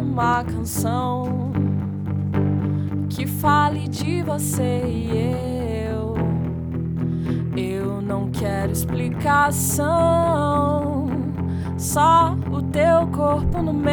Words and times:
uma 0.00 0.42
canção 0.42 1.52
que 3.10 3.26
fale 3.26 3.86
de 3.86 4.22
você 4.22 4.82
e 4.86 5.10
eu. 5.90 6.14
Eu 7.54 8.00
não 8.00 8.30
quero 8.30 8.72
explicação, 8.72 9.90
só 11.76 12.34
o 12.50 12.62
teu 12.62 13.06
corpo 13.08 13.60
no 13.60 13.74
meu 13.74 13.92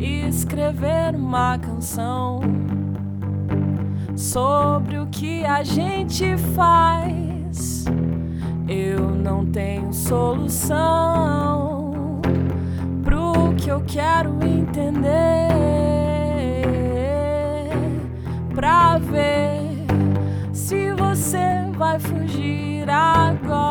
e 0.00 0.26
escrever 0.28 1.14
uma 1.14 1.58
canção 1.58 2.40
sobre 4.16 4.98
o 4.98 5.06
que 5.06 5.44
a 5.44 5.62
gente 5.62 6.36
faz. 6.56 7.84
Eu 8.66 9.10
não 9.10 9.46
tenho 9.46 9.92
solução 9.92 11.79
que 13.60 13.68
eu 13.68 13.82
quero 13.86 14.38
entender. 14.42 15.48
Pra 18.54 18.98
ver 18.98 19.60
se 20.52 20.90
você 20.92 21.70
vai 21.76 21.98
fugir 21.98 22.88
agora 22.88 23.69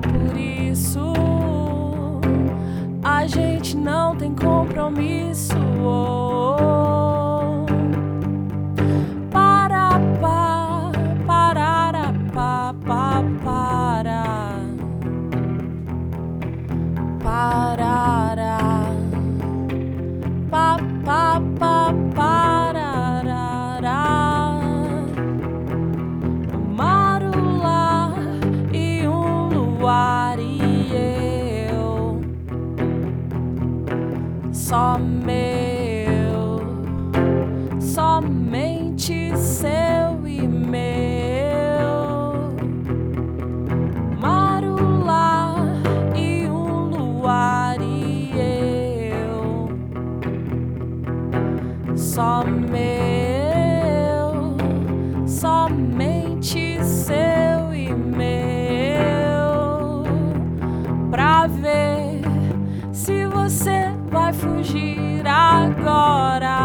por 0.00 0.36
isso. 0.36 1.12
A 3.02 3.26
gente 3.26 3.76
não 3.76 4.16
tem 4.16 4.34
compromisso. 4.34 5.54
Oh. 5.82 6.57
Só 34.68 34.98
meu, 34.98 36.60
somente 37.80 39.34
seu 39.34 40.28
e 40.28 40.46
meu. 40.46 41.88
Marula 44.20 45.54
e 46.14 46.44
um 46.50 46.90
luar 46.90 47.80
e 47.80 48.30
eu 49.08 49.70
só 51.96 52.44
meu, 52.44 53.24
somente 55.26 56.78
seu 56.84 57.74
e 57.74 57.94
meu, 57.94 59.32
pra 61.10 61.46
ver 61.46 62.20
se 62.92 63.24
você 63.24 63.87
vai 64.10 64.32
fugir 64.32 65.26
agora 65.26 66.58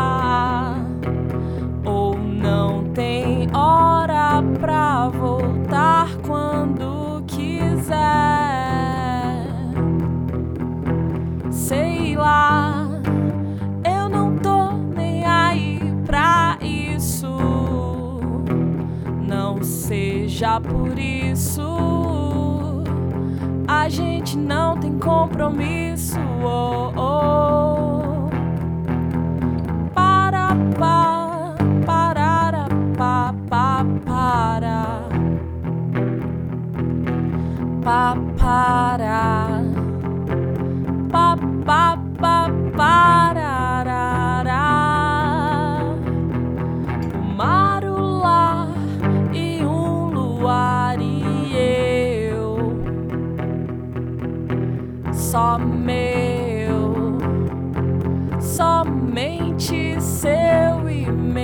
ou 1.86 2.18
não 2.18 2.86
tem 2.94 3.48
hora 3.54 4.42
pra 4.59 5.09
voltar 5.09 6.08
quando 6.26 7.24
quiser. 7.28 7.94
Sei 11.52 12.16
lá, 12.16 12.88
eu 13.86 14.09
não 14.09 14.36
tô 14.38 14.72
nem 14.96 15.26
aí 15.26 15.80
pra 16.06 16.58
isso. 16.62 17.30
Não 19.28 19.62
seja 19.64 20.59
por 20.62 20.98
isso. 20.98 22.22
A 23.68 23.90
gente 23.90 24.38
não 24.38 24.78
tem 24.78 24.97
compromisso. 25.00 26.19
Oh, 26.44 26.91
oh. 26.96 28.29
Para, 29.94 30.56
pa, 30.78 31.56
parara, 31.85 32.66
pa, 32.97 33.34
pa, 33.50 33.85
para. 34.06 35.03
Pa, 37.84 38.16
para. 38.38 39.62
Pa, 41.12 41.38
pa, 41.66 42.03
só 55.13 55.57
meu, 55.59 57.18
somente 58.41 60.01
seu 60.01 60.90
e 60.90 61.12
meu. 61.12 61.44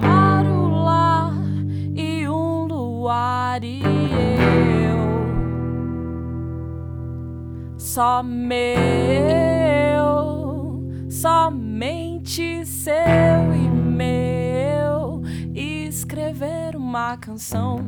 Marula 0.00 1.32
e 1.94 2.28
um 2.28 2.66
luar 2.66 3.64
e 3.64 3.82
eu 3.82 5.00
só 7.76 8.22
meu, 8.22 8.52
somente 11.10 12.64
seu 12.64 12.94
e 12.94 13.68
meu. 13.68 15.22
Escrever 15.54 16.76
uma 16.76 17.16
canção 17.16 17.80